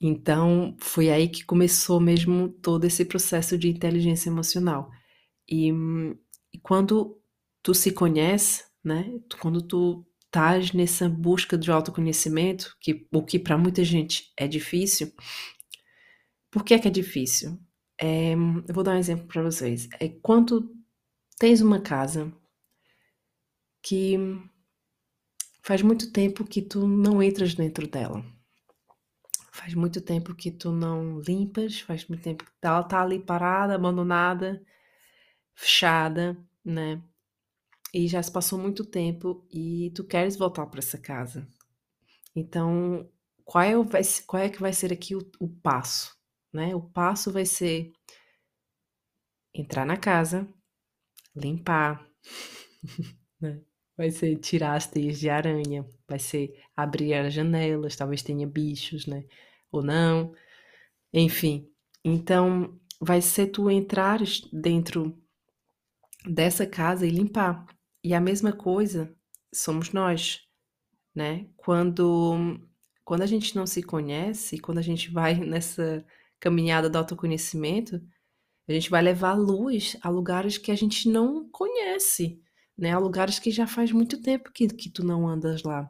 Então, 0.00 0.76
foi 0.78 1.10
aí 1.10 1.28
que 1.28 1.44
começou 1.44 2.00
mesmo 2.00 2.48
todo 2.48 2.84
esse 2.84 3.04
processo 3.04 3.56
de 3.56 3.68
inteligência 3.68 4.28
emocional. 4.28 4.90
E, 5.48 5.72
e 6.52 6.58
quando 6.58 7.18
tu 7.62 7.74
se 7.74 7.90
conhece, 7.92 8.64
né? 8.84 9.18
Quando 9.40 9.62
tu 9.62 10.06
estás 10.26 10.72
nessa 10.72 11.08
busca 11.08 11.56
de 11.56 11.70
autoconhecimento, 11.70 12.76
que 12.80 13.08
o 13.12 13.22
que 13.24 13.38
para 13.38 13.56
muita 13.56 13.82
gente 13.82 14.32
é 14.36 14.46
difícil. 14.46 15.12
Por 16.50 16.62
que 16.64 16.74
é 16.74 16.78
que 16.78 16.88
é 16.88 16.90
difícil? 16.90 17.58
É, 17.98 18.34
eu 18.34 18.74
vou 18.74 18.84
dar 18.84 18.94
um 18.94 18.98
exemplo 18.98 19.26
para 19.26 19.42
vocês. 19.42 19.88
É 19.98 20.08
quando 20.08 20.75
tens 21.38 21.60
uma 21.60 21.80
casa 21.80 22.32
que 23.82 24.16
faz 25.62 25.82
muito 25.82 26.12
tempo 26.12 26.44
que 26.44 26.62
tu 26.62 26.86
não 26.86 27.22
entras 27.22 27.54
dentro 27.54 27.86
dela. 27.86 28.24
Faz 29.52 29.74
muito 29.74 30.00
tempo 30.00 30.34
que 30.34 30.50
tu 30.50 30.70
não 30.70 31.20
limpas, 31.20 31.80
faz 31.80 32.06
muito 32.08 32.22
tempo 32.22 32.44
que 32.44 32.50
ela 32.62 32.82
tá 32.82 33.02
ali 33.02 33.18
parada, 33.18 33.74
abandonada, 33.74 34.62
fechada, 35.54 36.36
né? 36.64 37.02
E 37.92 38.06
já 38.06 38.22
se 38.22 38.30
passou 38.30 38.58
muito 38.58 38.84
tempo 38.84 39.46
e 39.50 39.90
tu 39.94 40.04
queres 40.04 40.36
voltar 40.36 40.66
para 40.66 40.80
essa 40.80 40.98
casa. 40.98 41.48
Então, 42.34 43.08
qual 43.44 43.64
é, 43.64 43.78
o, 43.78 43.86
qual 44.26 44.42
é 44.42 44.50
que 44.50 44.60
vai 44.60 44.72
ser 44.72 44.92
aqui 44.92 45.14
o, 45.14 45.20
o 45.40 45.48
passo? 45.48 46.14
Né? 46.52 46.74
O 46.74 46.82
passo 46.82 47.32
vai 47.32 47.46
ser 47.46 47.92
entrar 49.54 49.86
na 49.86 49.96
casa, 49.96 50.46
limpar, 51.36 52.06
né? 53.40 53.60
vai 53.96 54.10
ser 54.10 54.36
tirar 54.36 54.74
as 54.74 54.86
teias 54.86 55.18
de 55.18 55.28
aranha, 55.28 55.86
vai 56.08 56.18
ser 56.18 56.54
abrir 56.76 57.14
as 57.14 57.32
janelas, 57.32 57.96
talvez 57.96 58.22
tenha 58.22 58.46
bichos, 58.46 59.06
né? 59.06 59.24
Ou 59.72 59.82
não, 59.82 60.34
enfim. 61.12 61.68
Então, 62.04 62.78
vai 63.00 63.20
ser 63.20 63.48
tu 63.48 63.70
entrares 63.70 64.42
dentro 64.52 65.16
dessa 66.26 66.66
casa 66.66 67.06
e 67.06 67.10
limpar. 67.10 67.66
E 68.02 68.14
a 68.14 68.20
mesma 68.20 68.52
coisa 68.52 69.14
somos 69.52 69.92
nós, 69.92 70.42
né? 71.14 71.46
Quando 71.56 72.60
quando 73.04 73.22
a 73.22 73.26
gente 73.26 73.54
não 73.54 73.66
se 73.66 73.84
conhece, 73.84 74.58
quando 74.58 74.78
a 74.78 74.82
gente 74.82 75.10
vai 75.12 75.34
nessa 75.38 76.04
caminhada 76.40 76.90
do 76.90 76.98
autoconhecimento, 76.98 78.00
a 78.68 78.72
gente 78.72 78.90
vai 78.90 79.02
levar 79.02 79.34
luz 79.34 79.96
a 80.02 80.08
lugares 80.08 80.58
que 80.58 80.72
a 80.72 80.74
gente 80.74 81.08
não 81.08 81.48
conhece, 81.50 82.40
né? 82.76 82.92
A 82.92 82.98
lugares 82.98 83.38
que 83.38 83.50
já 83.50 83.66
faz 83.66 83.92
muito 83.92 84.20
tempo 84.20 84.52
que, 84.52 84.66
que 84.68 84.90
tu 84.90 85.04
não 85.04 85.28
andas 85.28 85.62
lá. 85.62 85.88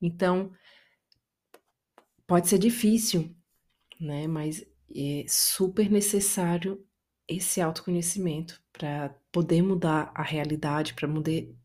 Então, 0.00 0.52
pode 2.26 2.48
ser 2.48 2.58
difícil, 2.58 3.34
né? 4.00 4.26
Mas 4.26 4.64
é 4.94 5.24
super 5.28 5.90
necessário 5.90 6.84
esse 7.26 7.60
autoconhecimento 7.60 8.62
para 8.72 9.10
poder 9.30 9.62
mudar 9.62 10.12
a 10.14 10.22
realidade, 10.22 10.94
para 10.94 11.08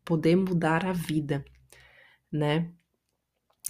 poder 0.03 0.35
mudar 0.35 0.85
a 0.85 0.93
vida, 0.93 1.45
né? 2.31 2.71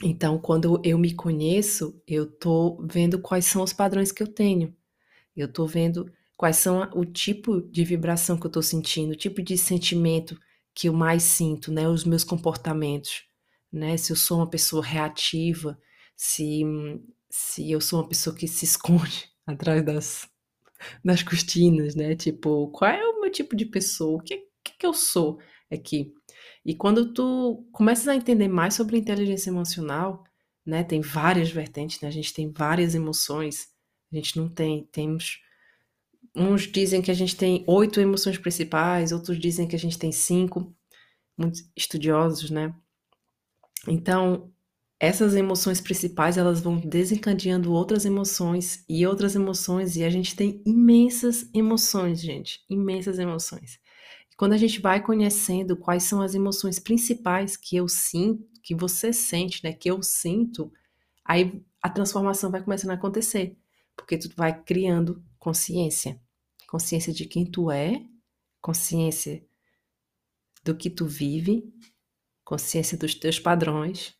Então, 0.03 0.37
quando 0.37 0.79
eu 0.83 0.97
me 0.97 1.13
conheço, 1.13 2.01
eu 2.07 2.29
tô 2.29 2.77
vendo 2.87 3.19
quais 3.19 3.45
são 3.45 3.63
os 3.63 3.73
padrões 3.73 4.11
que 4.11 4.21
eu 4.21 4.27
tenho. 4.27 4.75
Eu 5.35 5.51
tô 5.51 5.65
vendo 5.65 6.11
quais 6.37 6.57
são 6.57 6.87
o 6.93 7.03
tipo 7.03 7.61
de 7.61 7.83
vibração 7.83 8.39
que 8.39 8.45
eu 8.45 8.51
tô 8.51 8.61
sentindo, 8.61 9.11
o 9.11 9.15
tipo 9.15 9.41
de 9.41 9.57
sentimento 9.57 10.39
que 10.73 10.87
eu 10.87 10.93
mais 10.93 11.23
sinto, 11.23 11.71
né? 11.71 11.89
Os 11.89 12.03
meus 12.05 12.23
comportamentos, 12.23 13.23
né? 13.73 13.97
Se 13.97 14.11
eu 14.11 14.15
sou 14.15 14.37
uma 14.37 14.49
pessoa 14.49 14.85
reativa, 14.85 15.77
se, 16.15 16.61
se 17.29 17.71
eu 17.71 17.81
sou 17.81 17.99
uma 17.99 18.07
pessoa 18.07 18.35
que 18.35 18.47
se 18.47 18.65
esconde 18.65 19.29
atrás 19.47 19.83
das, 19.83 20.29
das 21.03 21.23
cortinas, 21.23 21.95
né? 21.95 22.15
Tipo, 22.15 22.67
qual 22.69 22.91
é 22.91 23.03
o 23.03 23.19
meu 23.21 23.31
tipo 23.31 23.55
de 23.55 23.65
pessoa? 23.65 24.19
O 24.19 24.23
que, 24.23 24.37
que, 24.63 24.77
que 24.77 24.85
eu 24.85 24.93
sou 24.93 25.39
aqui? 25.71 26.13
E 26.63 26.75
quando 26.75 27.13
tu 27.13 27.67
começas 27.71 28.07
a 28.07 28.15
entender 28.15 28.47
mais 28.47 28.75
sobre 28.75 28.97
inteligência 28.97 29.49
emocional, 29.49 30.23
né? 30.63 30.83
Tem 30.83 31.01
várias 31.01 31.49
vertentes, 31.49 31.99
né? 32.01 32.07
A 32.09 32.11
gente 32.11 32.33
tem 32.33 32.51
várias 32.51 32.93
emoções. 32.93 33.69
A 34.11 34.15
gente 34.15 34.37
não 34.37 34.47
tem, 34.47 34.87
temos 34.91 35.39
uns 36.37 36.63
dizem 36.63 37.01
que 37.01 37.11
a 37.11 37.13
gente 37.13 37.35
tem 37.35 37.63
oito 37.67 37.99
emoções 37.99 38.37
principais, 38.37 39.11
outros 39.11 39.39
dizem 39.39 39.67
que 39.67 39.75
a 39.75 39.79
gente 39.79 39.97
tem 39.97 40.11
cinco, 40.11 40.73
muitos 41.37 41.69
estudiosos, 41.75 42.51
né? 42.51 42.73
Então, 43.87 44.51
essas 44.99 45.35
emoções 45.35 45.79
principais 45.79 46.37
elas 46.37 46.59
vão 46.59 46.77
desencadeando 46.77 47.71
outras 47.71 48.05
emoções 48.05 48.83
e 48.89 49.05
outras 49.05 49.35
emoções 49.35 49.95
e 49.95 50.03
a 50.03 50.09
gente 50.09 50.35
tem 50.35 50.61
imensas 50.65 51.49
emoções, 51.53 52.21
gente, 52.21 52.63
imensas 52.69 53.19
emoções. 53.19 53.79
E 54.31 54.35
quando 54.35 54.53
a 54.53 54.57
gente 54.57 54.81
vai 54.81 55.01
conhecendo 55.01 55.77
quais 55.77 56.03
são 56.03 56.21
as 56.21 56.33
emoções 56.33 56.79
principais 56.79 57.55
que 57.55 57.75
eu 57.75 57.87
sinto, 57.87 58.43
que 58.63 58.75
você 58.75 59.13
sente, 59.13 59.63
né, 59.63 59.71
que 59.71 59.89
eu 59.89 60.01
sinto, 60.01 60.71
aí 61.23 61.61
a 61.81 61.89
transformação 61.89 62.51
vai 62.51 62.63
começando 62.63 62.91
a 62.91 62.95
acontecer, 62.95 63.55
porque 63.95 64.17
tu 64.17 64.29
vai 64.35 64.61
criando 64.63 65.23
consciência, 65.39 66.19
consciência 66.67 67.11
de 67.13 67.25
quem 67.25 67.49
tu 67.49 67.71
é, 67.71 68.05
consciência 68.61 69.43
do 70.63 70.75
que 70.75 70.89
tu 70.89 71.05
vive, 71.05 71.73
consciência 72.43 72.97
dos 72.97 73.15
teus 73.15 73.39
padrões 73.39 74.17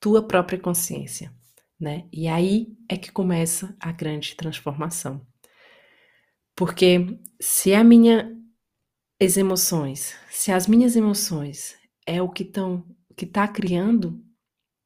tua 0.00 0.26
própria 0.26 0.58
consciência, 0.58 1.32
né? 1.78 2.08
E 2.10 2.26
aí 2.26 2.74
é 2.88 2.96
que 2.96 3.12
começa 3.12 3.76
a 3.78 3.92
grande 3.92 4.34
transformação. 4.34 5.24
Porque 6.56 7.18
se 7.38 7.74
a 7.74 7.84
minha 7.84 8.34
as 9.22 9.36
emoções, 9.36 10.16
se 10.30 10.50
as 10.50 10.66
minhas 10.66 10.96
emoções 10.96 11.76
é 12.06 12.22
o 12.22 12.28
que 12.30 12.42
estão 12.42 12.84
que 13.14 13.26
está 13.26 13.46
criando 13.46 14.24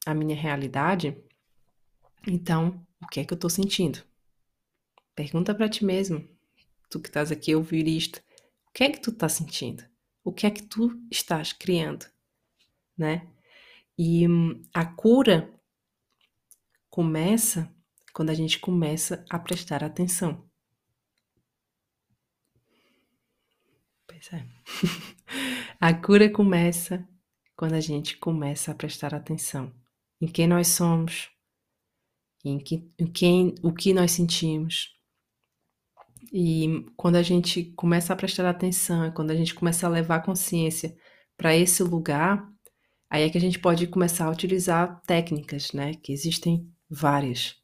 a 0.04 0.12
minha 0.12 0.34
realidade, 0.34 1.16
então 2.26 2.84
o 3.00 3.06
que 3.06 3.20
é 3.20 3.24
que 3.24 3.32
eu 3.32 3.36
estou 3.36 3.48
sentindo? 3.48 4.02
Pergunta 5.14 5.54
para 5.54 5.68
ti 5.68 5.84
mesmo, 5.84 6.28
tu 6.94 7.00
que 7.00 7.08
estás 7.08 7.32
aqui 7.32 7.52
a 7.52 7.56
ouvir 7.56 7.88
isto, 7.88 8.22
o 8.68 8.72
que 8.72 8.84
é 8.84 8.90
que 8.90 9.00
tu 9.00 9.10
está 9.10 9.28
sentindo? 9.28 9.84
O 10.22 10.32
que 10.32 10.46
é 10.46 10.50
que 10.50 10.62
tu 10.62 10.96
estás 11.10 11.52
criando, 11.52 12.06
né? 12.96 13.26
E 13.98 14.26
a 14.72 14.86
cura 14.86 15.52
começa 16.88 17.68
quando 18.12 18.30
a 18.30 18.34
gente 18.34 18.60
começa 18.60 19.24
a 19.28 19.40
prestar 19.40 19.82
atenção. 19.82 20.48
Pois 24.06 24.32
é. 24.32 24.46
a 25.80 25.92
cura 25.94 26.30
começa 26.30 27.06
quando 27.56 27.74
a 27.74 27.80
gente 27.80 28.16
começa 28.18 28.70
a 28.70 28.74
prestar 28.74 29.12
atenção 29.12 29.74
em 30.20 30.28
quem 30.28 30.46
nós 30.46 30.68
somos, 30.68 31.28
em, 32.44 32.58
que, 32.58 32.88
em 32.96 33.06
quem, 33.06 33.56
o 33.64 33.72
que 33.72 33.92
nós 33.92 34.12
sentimos. 34.12 34.94
E 36.32 36.86
quando 36.96 37.16
a 37.16 37.22
gente 37.22 37.64
começa 37.76 38.12
a 38.12 38.16
prestar 38.16 38.48
atenção, 38.48 39.10
quando 39.12 39.30
a 39.30 39.36
gente 39.36 39.54
começa 39.54 39.86
a 39.86 39.90
levar 39.90 40.22
consciência 40.22 40.96
para 41.36 41.56
esse 41.56 41.82
lugar, 41.82 42.48
Aí 43.14 43.22
é 43.22 43.30
que 43.30 43.38
a 43.38 43.40
gente 43.40 43.60
pode 43.60 43.86
começar 43.86 44.26
a 44.26 44.30
utilizar 44.30 45.00
técnicas, 45.06 45.72
né? 45.72 45.94
Que 45.94 46.12
existem 46.12 46.68
várias. 46.90 47.54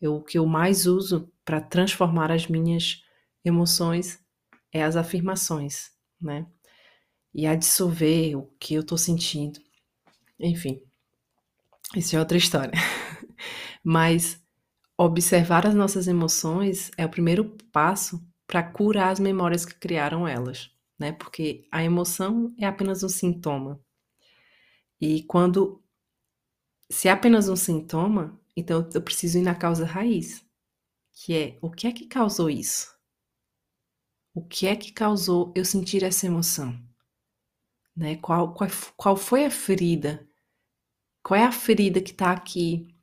Eu, 0.00 0.14
o 0.14 0.22
que 0.22 0.38
eu 0.38 0.46
mais 0.46 0.86
uso 0.86 1.28
para 1.44 1.60
transformar 1.60 2.30
as 2.30 2.46
minhas 2.46 3.02
emoções 3.44 4.20
é 4.72 4.84
as 4.84 4.94
afirmações, 4.94 5.90
né? 6.20 6.46
E 7.34 7.48
a 7.48 7.56
dissolver 7.56 8.36
o 8.36 8.46
que 8.60 8.74
eu 8.74 8.82
estou 8.82 8.96
sentindo. 8.96 9.58
Enfim, 10.38 10.80
isso 11.96 12.14
é 12.14 12.20
outra 12.20 12.38
história. 12.38 12.78
Mas 13.82 14.40
observar 14.98 15.66
as 15.66 15.74
nossas 15.74 16.08
emoções 16.08 16.90
é 16.96 17.04
o 17.04 17.10
primeiro 17.10 17.56
passo 17.70 18.24
para 18.46 18.62
curar 18.62 19.10
as 19.10 19.20
memórias 19.20 19.66
que 19.66 19.74
criaram 19.74 20.26
elas, 20.26 20.70
né? 20.98 21.12
Porque 21.12 21.66
a 21.70 21.82
emoção 21.84 22.54
é 22.58 22.66
apenas 22.66 23.02
um 23.02 23.08
sintoma. 23.08 23.80
E 25.00 25.22
quando 25.24 25.82
se 26.90 27.08
é 27.08 27.10
apenas 27.10 27.48
um 27.48 27.56
sintoma, 27.56 28.40
então 28.56 28.88
eu 28.94 29.02
preciso 29.02 29.38
ir 29.38 29.42
na 29.42 29.54
causa 29.54 29.84
raiz, 29.84 30.44
que 31.12 31.34
é 31.34 31.58
o 31.60 31.70
que 31.70 31.86
é 31.86 31.92
que 31.92 32.06
causou 32.06 32.48
isso? 32.48 32.94
O 34.32 34.44
que 34.44 34.66
é 34.66 34.76
que 34.76 34.92
causou 34.92 35.52
eu 35.56 35.64
sentir 35.64 36.02
essa 36.02 36.26
emoção? 36.26 36.78
Né? 37.96 38.16
Qual, 38.16 38.52
qual, 38.54 38.68
qual 38.96 39.16
foi 39.16 39.44
a 39.44 39.50
ferida? 39.50 40.28
Qual 41.22 41.38
é 41.38 41.44
a 41.44 41.52
ferida 41.52 42.00
que 42.00 42.12
está 42.12 42.30
aqui 42.30 42.95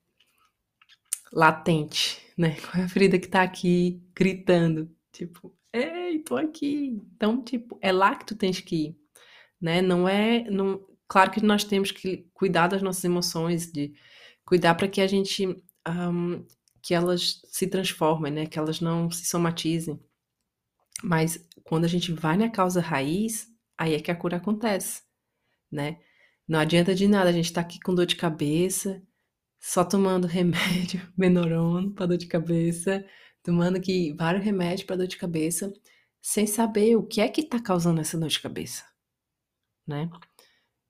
latente? 1.34 2.22
Né? 2.38 2.56
Qual 2.62 2.82
é 2.82 2.86
a 2.86 2.90
ferida 2.90 3.20
que 3.20 3.26
está 3.26 3.42
aqui 3.42 4.02
gritando? 4.16 4.90
Tipo, 5.12 5.54
ei, 5.74 6.20
tô 6.20 6.38
aqui. 6.38 7.02
Então, 7.16 7.44
tipo, 7.44 7.78
é 7.82 7.92
lá 7.92 8.16
que 8.16 8.26
tu 8.26 8.36
tens 8.36 8.60
que 8.62 8.76
ir. 8.76 8.98
Né? 9.62 9.82
Não 9.82 10.08
é. 10.08 10.44
Não, 10.50 10.86
Claro 11.14 11.30
que 11.30 11.46
nós 11.46 11.64
temos 11.64 11.92
que 11.92 12.28
cuidar 12.34 12.68
das 12.68 12.82
nossas 12.82 13.04
emoções, 13.04 13.72
de 13.72 13.94
cuidar 14.44 14.74
para 14.74 14.88
que 14.88 15.00
a 15.00 15.06
gente 15.06 15.46
um, 15.88 16.44
que 16.82 16.94
elas 16.94 17.40
se 17.52 17.68
transformem, 17.68 18.32
né? 18.32 18.46
Que 18.48 18.58
elas 18.58 18.82
não 18.82 19.12
se 19.12 19.26
somatizem. 19.26 20.00
Mas 21.04 21.48
quando 21.64 21.86
a 21.86 21.88
gente 21.88 22.12
vai 22.12 22.36
na 22.36 22.50
causa 22.50 22.82
raiz, 22.82 23.48
aí 23.78 23.94
é 23.94 24.00
que 24.00 24.10
a 24.10 24.16
cura 24.16 24.38
acontece. 24.38 25.04
né? 25.72 26.00
Não 26.48 26.60
adianta 26.60 26.96
de 26.96 27.08
nada 27.08 27.30
a 27.30 27.34
gente 27.34 27.46
estar 27.46 27.62
tá 27.62 27.68
aqui 27.68 27.80
com 27.80 27.94
dor 27.96 28.08
de 28.08 28.16
cabeça, 28.16 29.02
só 29.64 29.86
tomando 29.86 30.28
remédio, 30.28 31.02
Benuron 31.18 31.90
para 31.92 32.08
dor 32.08 32.18
de 32.18 32.28
cabeça, 32.28 33.06
tomando 33.42 33.78
aqui 33.78 34.14
vários 34.14 34.44
remédios 34.44 34.84
para 34.84 34.98
dor 34.98 35.08
de 35.08 35.16
cabeça, 35.16 35.72
sem 36.22 36.46
saber 36.46 36.98
o 36.98 37.04
que 37.04 37.22
é 37.22 37.30
que 37.30 37.42
está 37.42 37.62
causando 37.62 38.02
essa 38.02 38.18
dor 38.18 38.28
de 38.28 38.42
cabeça, 38.42 38.84
né? 39.88 40.10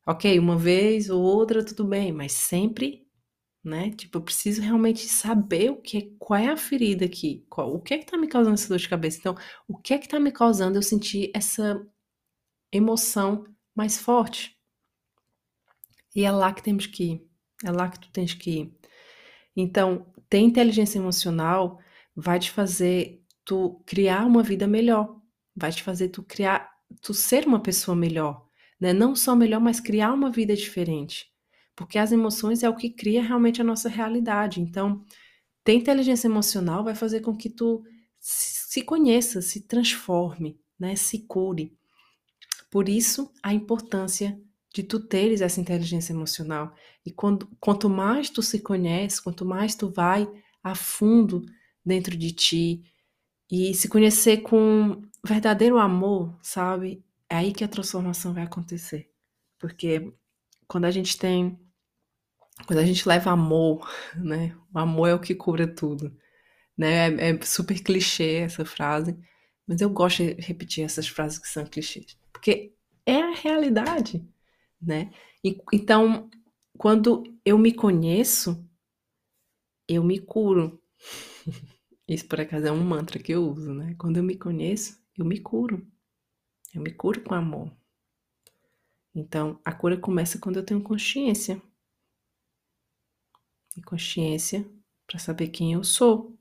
Ok, 0.08 0.40
uma 0.40 0.58
vez 0.58 1.08
ou 1.10 1.22
outra 1.22 1.64
tudo 1.64 1.86
bem, 1.86 2.12
mas 2.12 2.32
sempre, 2.32 3.08
né? 3.64 3.92
Tipo, 3.92 4.18
eu 4.18 4.24
preciso 4.24 4.62
realmente 4.62 5.08
saber 5.08 5.70
o 5.70 5.78
que, 5.78 6.16
qual 6.18 6.40
é 6.40 6.48
a 6.48 6.58
ferida 6.58 7.06
aqui, 7.06 7.46
qual, 7.50 7.76
o 7.76 7.80
que 7.80 7.94
é 7.94 8.00
que 8.00 8.08
tá 8.08 8.18
me 8.18 8.28
causando 8.28 8.56
essa 8.56 8.70
dor 8.70 8.80
de 8.80 8.90
cabeça. 8.90 9.20
Então, 9.20 9.36
o 9.68 9.78
que 9.78 9.94
é 9.94 10.00
que 10.00 10.10
tá 10.10 10.20
me 10.20 10.32
causando 10.32 10.78
eu 10.78 10.82
sentir 10.82 11.32
essa 11.36 11.80
emoção 12.72 13.46
mais 13.76 14.00
forte? 14.00 14.58
E 16.16 16.26
é 16.26 16.32
lá 16.32 16.52
que 16.52 16.64
temos 16.64 16.88
que 16.88 17.04
ir. 17.04 17.33
É 17.64 17.72
lá 17.72 17.90
que 17.90 18.00
tu 18.00 18.10
tens 18.12 18.34
que 18.34 18.52
ir. 18.52 18.78
Então, 19.56 20.06
ter 20.30 20.40
inteligência 20.40 20.98
emocional 20.98 21.80
vai 22.16 22.40
te 22.40 22.52
fazer 22.52 23.24
tu 23.46 23.82
criar 23.86 24.26
uma 24.26 24.44
vida 24.44 24.68
melhor, 24.68 25.20
vai 25.56 25.72
te 25.72 25.84
fazer 25.84 26.10
tu 26.10 26.24
criar, 26.24 26.70
tu 27.02 27.14
ser 27.14 27.46
uma 27.46 27.60
pessoa 27.60 27.96
melhor, 27.96 28.46
né? 28.80 28.94
Não 28.94 29.16
só 29.16 29.36
melhor, 29.36 29.60
mas 29.60 29.80
criar 29.80 30.14
uma 30.14 30.32
vida 30.32 30.56
diferente. 30.56 31.32
Porque 31.76 31.98
as 31.98 32.12
emoções 32.12 32.64
é 32.64 32.70
o 32.70 32.76
que 32.76 32.90
cria 32.90 33.22
realmente 33.24 33.62
a 33.62 33.64
nossa 33.64 33.90
realidade. 33.90 34.62
Então, 34.62 35.04
ter 35.64 35.74
inteligência 35.74 36.28
emocional 36.28 36.84
vai 36.84 36.96
fazer 36.96 37.22
com 37.22 37.36
que 37.36 37.50
tu 37.50 37.84
se 38.20 38.82
conheça, 38.84 39.42
se 39.42 39.62
transforme, 39.62 40.60
né? 40.80 40.96
Se 40.96 41.20
cure. 41.28 41.78
Por 42.70 42.90
isso, 42.90 43.32
a 43.42 43.54
importância 43.54 44.40
de 44.74 44.82
tu 44.82 45.00
teres 45.00 45.42
essa 45.42 45.62
inteligência 45.62 46.12
emocional. 46.12 46.74
E 47.06 47.12
quando, 47.12 47.48
quanto 47.60 47.90
mais 47.90 48.30
tu 48.30 48.42
se 48.42 48.60
conhece, 48.60 49.22
quanto 49.22 49.46
mais 49.46 49.76
tu 49.76 49.90
vai 49.90 50.28
a 50.64 50.74
fundo 50.76 51.46
dentro 51.86 52.16
de 52.16 52.32
ti 52.32 52.84
e 53.52 53.74
se 53.74 53.90
conhecer 53.90 54.38
com 54.42 55.02
verdadeiro 55.26 55.78
amor, 55.78 56.38
sabe? 56.42 57.04
É 57.30 57.36
aí 57.38 57.52
que 57.52 57.64
a 57.64 57.68
transformação 57.68 58.34
vai 58.34 58.44
acontecer. 58.44 59.10
Porque 59.60 60.14
quando 60.68 60.86
a 60.86 60.92
gente 60.92 61.18
tem 61.18 61.60
quando 62.68 62.80
a 62.80 62.86
gente 62.86 63.08
leva 63.08 63.32
amor, 63.32 63.90
né? 64.16 64.56
O 64.74 64.80
amor 64.80 65.08
é 65.08 65.16
o 65.16 65.20
que 65.20 65.36
cura 65.36 65.68
tudo, 65.68 66.16
né? 66.78 67.10
É, 67.16 67.30
é 67.32 67.42
super 67.42 67.82
clichê 67.82 68.38
essa 68.38 68.66
frase, 68.66 69.18
mas 69.68 69.82
eu 69.82 69.90
gosto 69.90 70.24
de 70.24 70.34
repetir 70.42 70.84
essas 70.84 71.08
frases 71.08 71.40
que 71.40 71.48
são 71.48 71.66
clichês, 71.66 72.18
porque 72.32 72.74
é 73.06 73.22
a 73.22 73.36
realidade 73.36 74.26
né? 74.84 75.10
E, 75.44 75.58
então, 75.72 76.30
quando 76.78 77.24
eu 77.46 77.58
me 77.58 77.74
conheço, 77.74 78.68
eu 79.88 80.04
me 80.04 80.20
curo. 80.20 80.82
Isso, 82.08 82.28
por 82.28 82.42
acaso, 82.42 82.66
é 82.66 82.72
um 82.72 82.84
mantra 82.84 83.20
que 83.20 83.32
eu 83.32 83.48
uso, 83.48 83.74
né? 83.74 83.96
Quando 83.98 84.18
eu 84.18 84.24
me 84.24 84.36
conheço, 84.36 85.02
eu 85.18 85.24
me 85.24 85.40
curo. 85.40 85.86
Eu 86.74 86.82
me 86.82 86.92
curo 86.92 87.22
com 87.22 87.34
amor. 87.34 87.72
Então, 89.16 89.60
a 89.64 89.72
cura 89.72 89.98
começa 89.98 90.40
quando 90.40 90.58
eu 90.58 90.66
tenho 90.66 90.82
consciência. 90.82 91.62
E 93.78 93.82
consciência 93.82 94.68
para 95.08 95.20
saber 95.20 95.50
quem 95.50 95.74
eu 95.74 95.84
sou, 95.84 96.38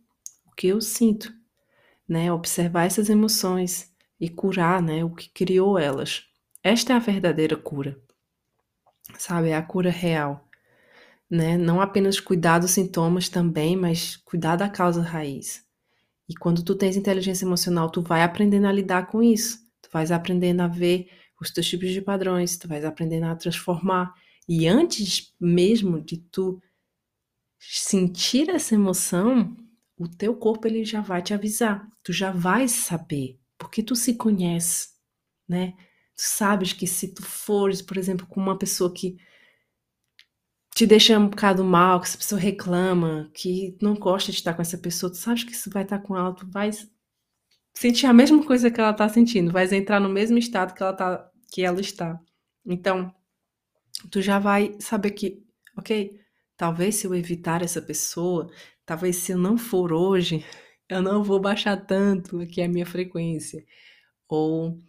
o 0.46 0.50
que 0.52 0.66
eu 0.66 0.80
sinto, 0.80 1.32
né? 2.08 2.32
Observar 2.32 2.84
essas 2.84 3.08
emoções 3.08 3.94
e 4.18 4.28
curar, 4.28 4.82
né, 4.82 5.04
o 5.04 5.14
que 5.14 5.28
criou 5.30 5.78
elas. 5.78 6.24
Esta 6.62 6.92
é 6.92 6.96
a 6.96 7.00
verdadeira 7.00 7.56
cura 7.56 8.00
sabe? 9.18 9.48
É 9.48 9.56
a 9.56 9.62
cura 9.62 9.90
real, 9.90 10.48
né? 11.30 11.56
Não 11.56 11.80
apenas 11.80 12.20
cuidar 12.20 12.58
dos 12.58 12.72
sintomas 12.72 13.28
também, 13.28 13.76
mas 13.76 14.16
cuidar 14.16 14.56
da 14.56 14.68
causa 14.68 15.02
raiz. 15.02 15.64
E 16.28 16.34
quando 16.34 16.62
tu 16.62 16.74
tens 16.74 16.96
inteligência 16.96 17.44
emocional, 17.44 17.90
tu 17.90 18.00
vai 18.00 18.22
aprendendo 18.22 18.66
a 18.66 18.72
lidar 18.72 19.06
com 19.06 19.22
isso. 19.22 19.58
Tu 19.82 19.88
vais 19.92 20.10
aprendendo 20.10 20.60
a 20.60 20.68
ver 20.68 21.08
os 21.40 21.50
teus 21.50 21.66
tipos 21.68 21.90
de 21.90 22.00
padrões, 22.00 22.56
tu 22.56 22.68
vais 22.68 22.84
aprendendo 22.84 23.26
a 23.26 23.36
transformar. 23.36 24.14
E 24.48 24.66
antes 24.66 25.34
mesmo 25.40 26.00
de 26.00 26.16
tu 26.16 26.60
sentir 27.58 28.48
essa 28.48 28.74
emoção, 28.74 29.56
o 29.96 30.08
teu 30.08 30.34
corpo 30.34 30.66
ele 30.66 30.84
já 30.84 31.00
vai 31.00 31.22
te 31.22 31.34
avisar. 31.34 31.88
Tu 32.02 32.12
já 32.12 32.30
vais 32.30 32.70
saber, 32.72 33.38
porque 33.58 33.82
tu 33.82 33.94
se 33.94 34.14
conhece, 34.14 34.88
né? 35.48 35.74
Tu 36.22 36.28
sabes 36.28 36.72
que 36.72 36.86
se 36.86 37.08
tu 37.08 37.20
fores, 37.20 37.82
por 37.82 37.96
exemplo, 37.96 38.24
com 38.28 38.40
uma 38.40 38.56
pessoa 38.56 38.94
que 38.94 39.16
te 40.72 40.86
deixa 40.86 41.18
um 41.18 41.26
bocado 41.28 41.64
mal, 41.64 41.98
que 42.00 42.06
essa 42.06 42.16
pessoa 42.16 42.40
reclama, 42.40 43.28
que 43.34 43.76
não 43.82 43.94
gosta 43.94 44.30
de 44.30 44.38
estar 44.38 44.54
com 44.54 44.62
essa 44.62 44.78
pessoa, 44.78 45.10
tu 45.10 45.16
sabes 45.16 45.42
que 45.42 45.52
se 45.52 45.68
vai 45.68 45.82
estar 45.82 45.98
com 45.98 46.16
ela, 46.16 46.32
tu 46.32 46.48
vais 46.48 46.88
sentir 47.74 48.06
a 48.06 48.12
mesma 48.12 48.44
coisa 48.46 48.70
que 48.70 48.80
ela 48.80 48.92
está 48.92 49.08
sentindo, 49.08 49.50
vais 49.50 49.72
entrar 49.72 49.98
no 49.98 50.08
mesmo 50.08 50.38
estado 50.38 50.74
que 50.74 50.82
ela 50.84 50.92
tá, 50.92 51.28
que 51.52 51.62
ela 51.62 51.80
está. 51.80 52.16
Então, 52.64 53.12
tu 54.08 54.22
já 54.22 54.38
vai 54.38 54.76
saber 54.78 55.10
que, 55.10 55.44
ok, 55.76 56.20
talvez 56.56 56.94
se 56.94 57.06
eu 57.08 57.16
evitar 57.16 57.62
essa 57.62 57.82
pessoa, 57.82 58.48
talvez 58.86 59.16
se 59.16 59.32
eu 59.32 59.38
não 59.38 59.58
for 59.58 59.92
hoje, 59.92 60.44
eu 60.88 61.02
não 61.02 61.24
vou 61.24 61.40
baixar 61.40 61.76
tanto 61.84 62.40
aqui 62.40 62.62
a 62.62 62.68
minha 62.68 62.86
frequência. 62.86 63.64
Ou 64.28 64.80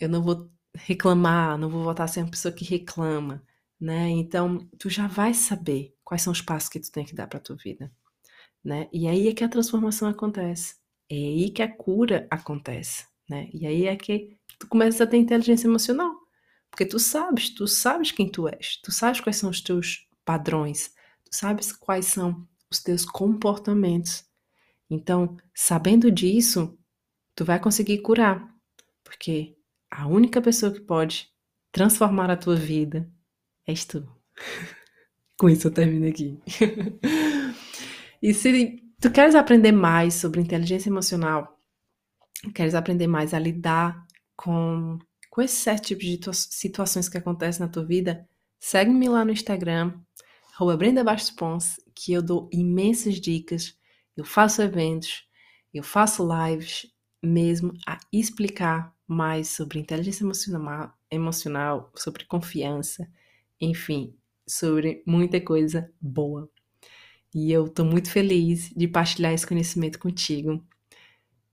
eu 0.00 0.08
não 0.08 0.22
vou 0.22 0.50
reclamar, 0.74 1.58
não 1.58 1.68
vou 1.68 1.84
voltar 1.84 2.04
a 2.04 2.08
ser 2.08 2.20
uma 2.20 2.30
pessoa 2.30 2.52
que 2.52 2.64
reclama, 2.64 3.44
né? 3.80 4.08
Então, 4.08 4.68
tu 4.78 4.88
já 4.88 5.06
vai 5.06 5.34
saber 5.34 5.94
quais 6.04 6.22
são 6.22 6.32
os 6.32 6.40
passos 6.42 6.68
que 6.68 6.80
tu 6.80 6.90
tem 6.90 7.04
que 7.04 7.14
dar 7.14 7.26
para 7.26 7.40
tua 7.40 7.56
vida, 7.56 7.92
né? 8.64 8.88
E 8.92 9.06
aí 9.08 9.28
é 9.28 9.34
que 9.34 9.44
a 9.44 9.48
transformação 9.48 10.08
acontece. 10.08 10.76
É 11.10 11.14
aí 11.14 11.50
que 11.50 11.62
a 11.62 11.70
cura 11.76 12.26
acontece, 12.30 13.06
né? 13.28 13.48
E 13.52 13.66
aí 13.66 13.86
é 13.86 13.96
que 13.96 14.36
tu 14.58 14.66
começas 14.68 15.00
a 15.00 15.06
ter 15.06 15.18
inteligência 15.18 15.66
emocional. 15.66 16.14
Porque 16.70 16.86
tu 16.86 16.98
sabes, 16.98 17.50
tu 17.50 17.66
sabes 17.66 18.12
quem 18.12 18.30
tu 18.30 18.48
és, 18.48 18.76
tu 18.82 18.92
sabes 18.92 19.20
quais 19.20 19.36
são 19.36 19.50
os 19.50 19.60
teus 19.60 20.06
padrões, 20.24 20.94
tu 21.24 21.34
sabes 21.36 21.72
quais 21.72 22.06
são 22.06 22.46
os 22.70 22.80
teus 22.80 23.04
comportamentos. 23.04 24.24
Então, 24.88 25.36
sabendo 25.54 26.10
disso, 26.10 26.78
tu 27.34 27.44
vai 27.44 27.60
conseguir 27.60 27.98
curar. 28.02 28.48
Porque 29.02 29.56
a 29.90 30.06
única 30.06 30.40
pessoa 30.40 30.72
que 30.72 30.80
pode 30.80 31.28
transformar 31.72 32.30
a 32.30 32.36
tua 32.36 32.56
vida 32.56 33.10
és 33.66 33.84
tu. 33.84 34.06
Com 35.36 35.48
isso 35.48 35.68
eu 35.68 35.72
termino 35.72 36.06
aqui. 36.06 36.38
e 38.22 38.34
se 38.34 38.82
tu 39.00 39.10
queres 39.10 39.34
aprender 39.34 39.72
mais 39.72 40.14
sobre 40.14 40.40
inteligência 40.40 40.90
emocional, 40.90 41.58
queres 42.54 42.74
aprender 42.74 43.06
mais 43.06 43.32
a 43.32 43.38
lidar 43.38 44.06
com, 44.36 44.98
com 45.30 45.42
esses 45.42 45.58
sete 45.58 45.96
tipos 45.96 46.46
de 46.46 46.54
situações 46.54 47.08
que 47.08 47.16
acontecem 47.16 47.64
na 47.64 47.72
tua 47.72 47.84
vida, 47.84 48.28
segue-me 48.58 49.08
lá 49.08 49.24
no 49.24 49.32
Instagram, 49.32 49.94
Brenda 50.76 51.02
que 51.94 52.12
eu 52.12 52.22
dou 52.22 52.48
imensas 52.52 53.18
dicas, 53.18 53.74
eu 54.14 54.24
faço 54.24 54.60
eventos, 54.60 55.24
eu 55.72 55.82
faço 55.82 56.22
lives 56.22 56.86
mesmo 57.22 57.72
a 57.86 57.98
explicar 58.12 58.94
mais 59.10 59.48
sobre 59.48 59.80
inteligência 59.80 60.22
emocional, 60.22 60.96
emocional, 61.10 61.90
sobre 61.96 62.24
confiança, 62.24 63.10
enfim, 63.60 64.14
sobre 64.46 65.02
muita 65.04 65.40
coisa 65.40 65.90
boa. 66.00 66.48
E 67.34 67.50
eu 67.50 67.66
estou 67.66 67.84
muito 67.84 68.08
feliz 68.08 68.70
de 68.70 68.86
partilhar 68.86 69.32
esse 69.32 69.44
conhecimento 69.44 69.98
contigo. 69.98 70.64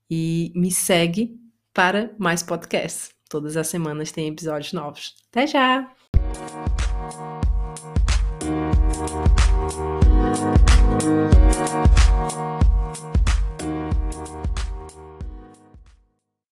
E 0.07 0.51
me 0.55 0.71
segue 0.71 1.41
para 1.73 2.15
mais 2.19 2.43
podcasts. 2.43 3.09
Todas 3.27 3.57
as 3.57 3.67
semanas 3.67 4.11
tem 4.11 4.27
episódios 4.27 4.71
novos. 4.71 5.15
Até 5.31 5.47
já! 5.47 5.91
Música 10.99 12.46